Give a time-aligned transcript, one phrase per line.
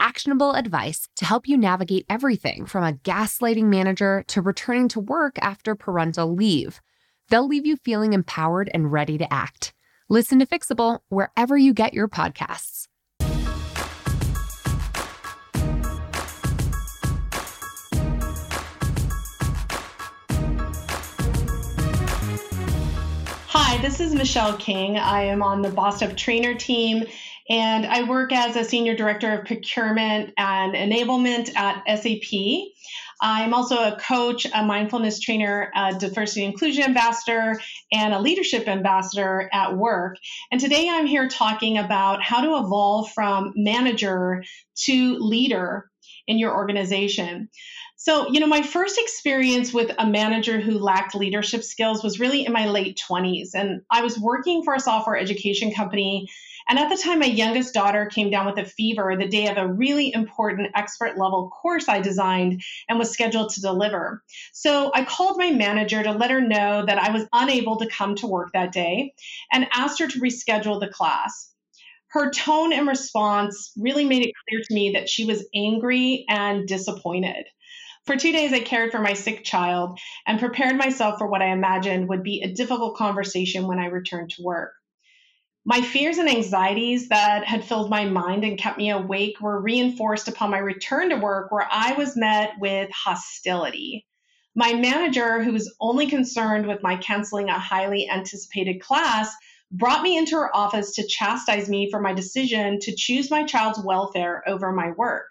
[0.00, 5.38] actionable advice to help you navigate everything from a gaslighting manager to returning to work
[5.40, 6.80] after parental leave.
[7.28, 9.72] They'll leave you feeling empowered and ready to act.
[10.08, 12.86] Listen to Fixable wherever you get your podcasts.
[23.48, 24.96] Hi, this is Michelle King.
[24.96, 27.04] I am on the Boss Up Trainer team
[27.48, 32.72] and I work as a senior director of procurement and enablement at SAP.
[33.20, 37.58] I'm also a coach, a mindfulness trainer, a diversity inclusion ambassador,
[37.92, 40.18] and a leadership ambassador at work.
[40.50, 44.44] And today I'm here talking about how to evolve from manager
[44.84, 45.90] to leader
[46.26, 47.48] in your organization.
[47.96, 52.44] So, you know, my first experience with a manager who lacked leadership skills was really
[52.44, 53.54] in my late 20s.
[53.54, 56.28] And I was working for a software education company
[56.68, 59.56] and at the time, my youngest daughter came down with a fever the day of
[59.56, 64.24] a really important expert level course I designed and was scheduled to deliver.
[64.52, 68.16] So I called my manager to let her know that I was unable to come
[68.16, 69.14] to work that day
[69.52, 71.52] and asked her to reschedule the class.
[72.08, 76.66] Her tone and response really made it clear to me that she was angry and
[76.66, 77.46] disappointed.
[78.06, 81.48] For two days, I cared for my sick child and prepared myself for what I
[81.48, 84.72] imagined would be a difficult conversation when I returned to work.
[85.64, 90.28] My fears and anxieties that had filled my mind and kept me awake were reinforced
[90.28, 94.06] upon my return to work, where I was met with hostility.
[94.54, 99.34] My manager, who was only concerned with my canceling a highly anticipated class,
[99.72, 103.80] brought me into her office to chastise me for my decision to choose my child's
[103.84, 105.26] welfare over my work.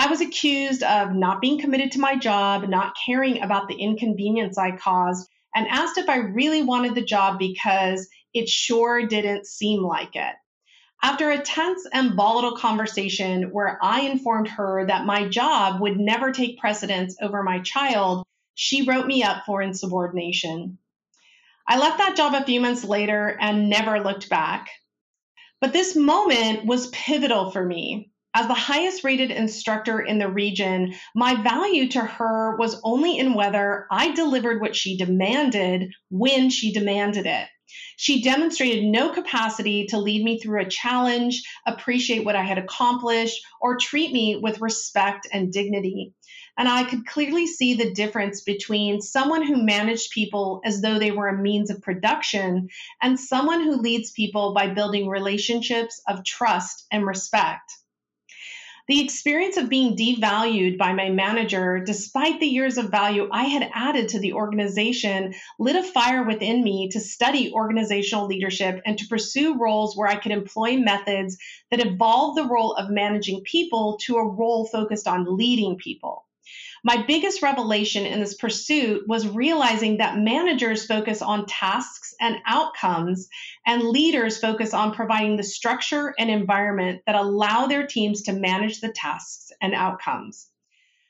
[0.00, 4.56] I was accused of not being committed to my job, not caring about the inconvenience
[4.56, 9.82] I caused, and asked if I really wanted the job because it sure didn't seem
[9.82, 10.34] like it.
[11.02, 16.32] After a tense and volatile conversation where I informed her that my job would never
[16.32, 18.24] take precedence over my child,
[18.54, 20.78] she wrote me up for insubordination.
[21.68, 24.70] I left that job a few months later and never looked back.
[25.60, 28.10] But this moment was pivotal for me.
[28.32, 33.34] As the highest rated instructor in the region, my value to her was only in
[33.34, 37.48] whether I delivered what she demanded when she demanded it.
[37.96, 43.42] She demonstrated no capacity to lead me through a challenge, appreciate what I had accomplished,
[43.60, 46.14] or treat me with respect and dignity.
[46.56, 51.10] And I could clearly see the difference between someone who managed people as though they
[51.10, 52.68] were a means of production
[53.02, 57.72] and someone who leads people by building relationships of trust and respect.
[58.88, 63.70] The experience of being devalued by my manager, despite the years of value I had
[63.74, 69.06] added to the organization, lit a fire within me to study organizational leadership and to
[69.06, 71.36] pursue roles where I could employ methods
[71.70, 76.24] that evolve the role of managing people to a role focused on leading people.
[76.82, 83.28] My biggest revelation in this pursuit was realizing that managers focus on tasks and outcomes,
[83.66, 88.80] and leaders focus on providing the structure and environment that allow their teams to manage
[88.80, 90.48] the tasks and outcomes.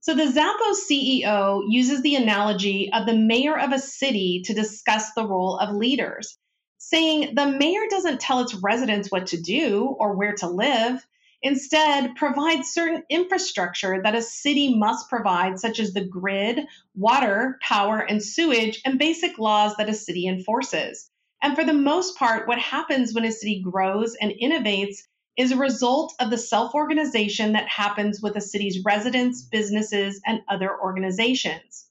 [0.00, 5.12] So, the Zappos CEO uses the analogy of the mayor of a city to discuss
[5.12, 6.36] the role of leaders,
[6.78, 11.06] saying the mayor doesn't tell its residents what to do or where to live.
[11.44, 16.60] Instead, provide certain infrastructure that a city must provide, such as the grid,
[16.94, 21.10] water, power, and sewage, and basic laws that a city enforces.
[21.42, 24.98] And for the most part, what happens when a city grows and innovates
[25.36, 30.42] is a result of the self organization that happens with a city's residents, businesses, and
[30.48, 31.86] other organizations.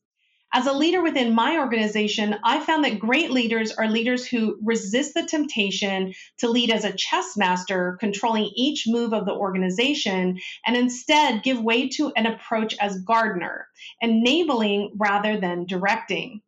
[0.54, 5.14] As a leader within my organization, I found that great leaders are leaders who resist
[5.14, 10.76] the temptation to lead as a chess master, controlling each move of the organization, and
[10.76, 13.70] instead give way to an approach as gardener,
[14.02, 16.42] enabling rather than directing.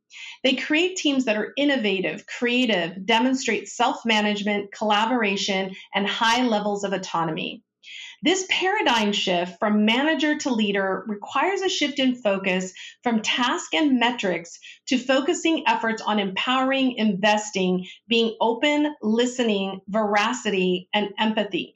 [0.43, 6.91] They create teams that are innovative, creative, demonstrate self management, collaboration, and high levels of
[6.91, 7.63] autonomy.
[8.23, 12.71] This paradigm shift from manager to leader requires a shift in focus
[13.01, 21.09] from task and metrics to focusing efforts on empowering, investing, being open, listening, veracity, and
[21.19, 21.75] empathy.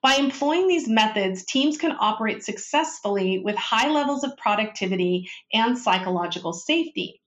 [0.00, 6.52] By employing these methods, teams can operate successfully with high levels of productivity and psychological
[6.52, 7.20] safety.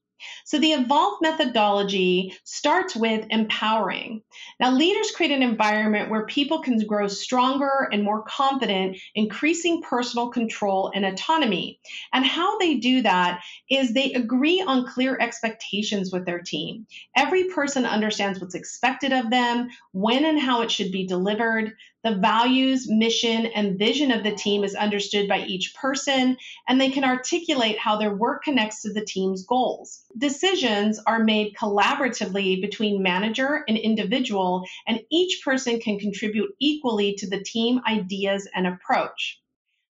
[0.46, 4.22] So the evolve methodology starts with empowering.
[4.60, 10.30] Now, leaders create an environment where people can grow stronger and more confident, increasing personal
[10.30, 11.80] control and autonomy.
[12.12, 16.88] And how they do that is they agree on clear expectations with their team.
[17.16, 21.74] Every person understands what's expected of them, when and how it should be delivered.
[22.04, 26.36] The values, mission, and vision of the team is understood by each person,
[26.68, 30.04] and they can articulate how their work connects to the team's goals.
[30.18, 37.30] Decisions are made collaboratively between manager and individual, and each person can contribute equally to
[37.30, 39.40] the team ideas and approach.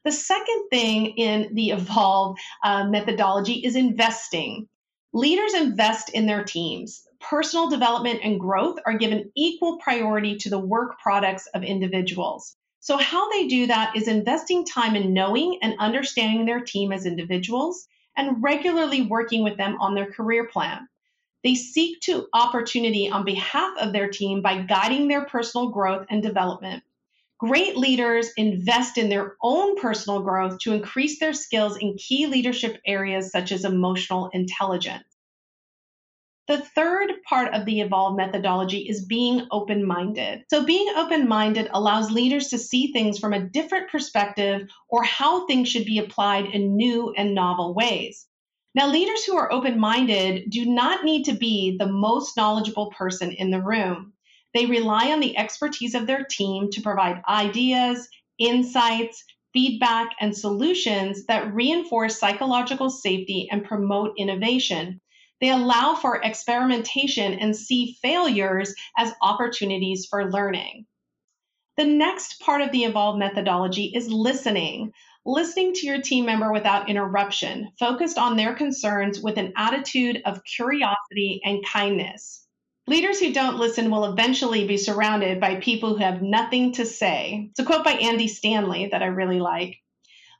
[0.04, 4.68] The second thing in the Evolve uh, methodology is investing.
[5.16, 10.60] Leaders invest in their teams personal development and growth are given equal priority to the
[10.60, 12.58] work products of individuals.
[12.80, 17.06] So, how they do that is investing time in knowing and understanding their team as
[17.06, 17.88] individuals
[18.18, 20.90] and regularly working with them on their career plan.
[21.44, 26.24] They seek to opportunity on behalf of their team by guiding their personal growth and
[26.24, 26.84] development.
[27.46, 32.80] Great leaders invest in their own personal growth to increase their skills in key leadership
[32.86, 35.04] areas such as emotional intelligence.
[36.48, 40.46] The third part of the Evolve methodology is being open minded.
[40.50, 45.46] So, being open minded allows leaders to see things from a different perspective or how
[45.46, 48.26] things should be applied in new and novel ways.
[48.74, 53.34] Now, leaders who are open minded do not need to be the most knowledgeable person
[53.34, 54.14] in the room.
[54.54, 58.08] They rely on the expertise of their team to provide ideas,
[58.38, 59.24] insights,
[59.54, 65.00] feedback, and solutions that reinforce psychological safety and promote innovation.
[65.42, 70.86] They allow for experimentation and see failures as opportunities for learning.
[71.76, 74.92] The next part of the Evolve methodology is listening.
[75.26, 80.44] Listening to your team member without interruption, focused on their concerns with an attitude of
[80.44, 82.43] curiosity and kindness.
[82.86, 87.48] Leaders who don't listen will eventually be surrounded by people who have nothing to say.
[87.50, 89.78] It's a quote by Andy Stanley that I really like.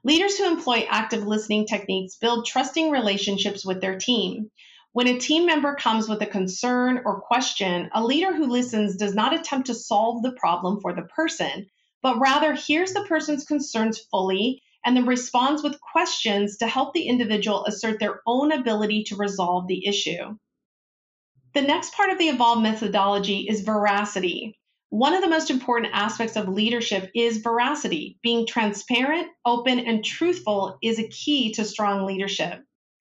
[0.04, 4.52] Leaders who employ active listening techniques build trusting relationships with their team.
[4.92, 9.16] When a team member comes with a concern or question, a leader who listens does
[9.16, 11.68] not attempt to solve the problem for the person,
[12.02, 17.08] but rather hears the person's concerns fully and then responds with questions to help the
[17.08, 20.38] individual assert their own ability to resolve the issue.
[21.54, 24.58] The next part of the Evolve methodology is veracity.
[24.90, 28.18] One of the most important aspects of leadership is veracity.
[28.24, 32.64] Being transparent, open, and truthful is a key to strong leadership.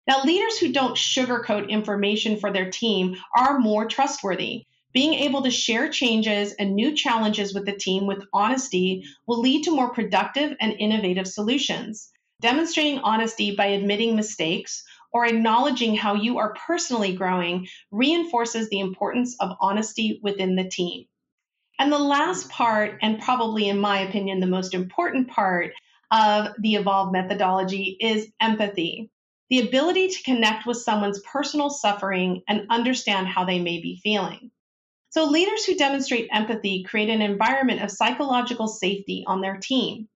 [0.08, 4.64] Now, leaders who don't sugarcoat information for their team are more trustworthy.
[4.92, 9.62] Being able to share changes and new challenges with the team with honesty will lead
[9.64, 12.10] to more productive and innovative solutions.
[12.40, 19.36] Demonstrating honesty by admitting mistakes or acknowledging how you are personally growing reinforces the importance
[19.40, 21.06] of honesty within the team.
[21.78, 25.72] And the last part, and probably in my opinion, the most important part
[26.10, 29.10] of the Evolve methodology, is empathy
[29.52, 34.50] the ability to connect with someone's personal suffering and understand how they may be feeling.
[35.10, 40.08] So, leaders who demonstrate empathy create an environment of psychological safety on their team.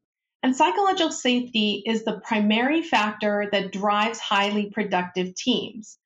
[0.46, 5.98] And psychological safety is the primary factor that drives highly productive teams.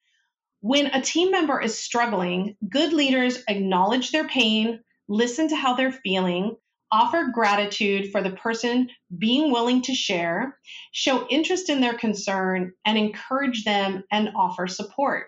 [0.62, 5.92] When a team member is struggling, good leaders acknowledge their pain, listen to how they're
[5.92, 6.56] feeling,
[6.90, 8.88] offer gratitude for the person
[9.18, 10.56] being willing to share,
[10.90, 15.26] show interest in their concern, and encourage them and offer support.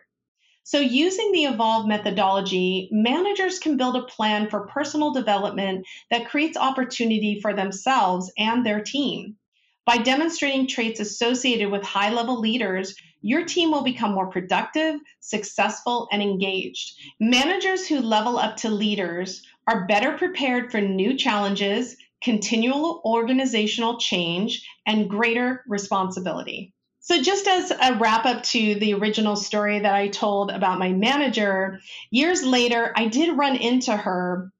[0.64, 6.56] So, using the Evolve methodology, managers can build a plan for personal development that creates
[6.56, 9.36] opportunity for themselves and their team.
[9.84, 16.06] By demonstrating traits associated with high level leaders, your team will become more productive, successful,
[16.12, 16.96] and engaged.
[17.18, 24.64] Managers who level up to leaders are better prepared for new challenges, continual organizational change,
[24.86, 26.72] and greater responsibility.
[27.04, 30.92] So, just as a wrap up to the original story that I told about my
[30.92, 31.80] manager,
[32.12, 34.52] years later, I did run into her.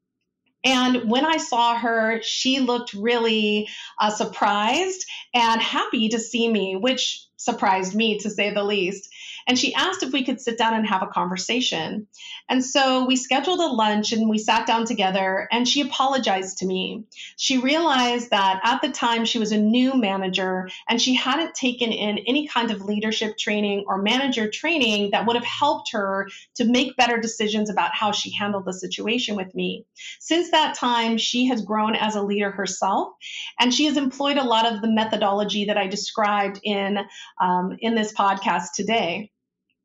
[0.65, 3.69] And when I saw her, she looked really
[4.01, 9.09] uh, surprised and happy to see me, which surprised me to say the least.
[9.47, 12.07] And she asked if we could sit down and have a conversation.
[12.49, 16.67] And so we scheduled a lunch and we sat down together and she apologized to
[16.67, 17.05] me.
[17.37, 21.91] She realized that at the time she was a new manager and she hadn't taken
[21.91, 26.65] in any kind of leadership training or manager training that would have helped her to
[26.65, 29.85] make better decisions about how she handled the situation with me.
[30.21, 33.15] Since that time, she has grown as a leader herself
[33.59, 36.99] and she has employed a lot of the methodology that I described in
[37.41, 39.31] um, in this podcast today.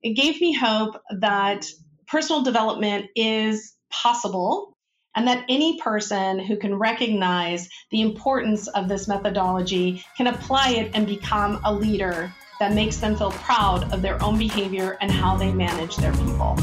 [0.04, 1.66] it gave me hope that
[2.08, 4.78] personal development is possible
[5.16, 10.92] and that any person who can recognize the importance of this methodology can apply it
[10.94, 15.36] and become a leader that makes them feel proud of their own behavior and how
[15.36, 16.56] they manage their people.